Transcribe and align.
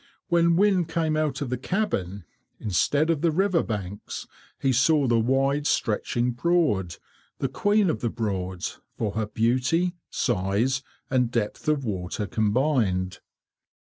When 0.29 0.55
Wynne 0.55 0.85
came 0.85 1.15
out 1.15 1.41
of 1.43 1.51
the 1.51 1.59
cabin, 1.59 2.23
instead 2.59 3.11
of 3.11 3.21
the 3.21 3.29
river 3.29 3.61
banks, 3.61 4.25
he 4.57 4.73
saw 4.73 5.05
the 5.05 5.19
wide 5.19 5.67
stretching 5.67 6.31
Broad, 6.31 6.95
the 7.37 7.47
Queen 7.47 7.87
of 7.87 7.99
the 7.99 8.09
Broads, 8.09 8.79
for 8.97 9.11
her 9.11 9.27
beauty, 9.27 9.93
size, 10.09 10.81
and 11.11 11.29
depth 11.29 11.67
of 11.67 11.85
water 11.85 12.25
combined. 12.25 13.19